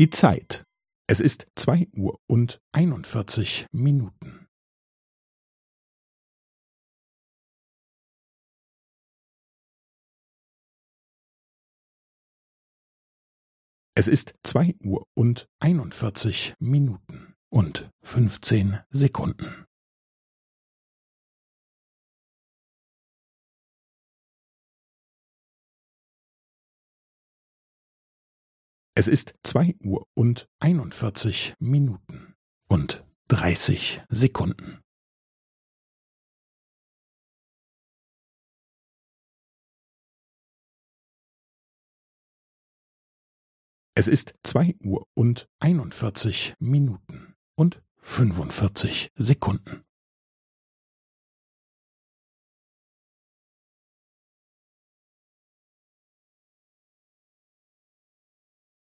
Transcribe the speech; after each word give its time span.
Die 0.00 0.08
Zeit. 0.08 0.64
Es 1.10 1.20
ist 1.20 1.46
zwei 1.56 1.86
Uhr 1.92 2.18
und 2.26 2.58
einundvierzig 2.72 3.66
Minuten. 3.70 4.48
Es 13.94 14.08
ist 14.08 14.32
zwei 14.42 14.74
Uhr 14.82 15.06
und 15.14 15.50
einundvierzig 15.58 16.54
Minuten 16.58 17.34
und 17.50 17.90
fünfzehn 18.02 18.80
Sekunden. 18.88 19.66
Es 29.00 29.08
ist 29.08 29.34
zwei 29.42 29.74
Uhr 29.82 30.06
und 30.12 30.46
einundvierzig 30.58 31.54
Minuten 31.58 32.34
und 32.68 33.02
dreißig 33.28 34.02
Sekunden. 34.10 34.82
Es 43.94 44.06
ist 44.06 44.34
zwei 44.42 44.76
Uhr 44.84 45.08
und 45.14 45.48
einundvierzig 45.60 46.54
Minuten 46.58 47.36
und 47.56 47.82
fünfundvierzig 47.96 49.12
Sekunden. 49.14 49.82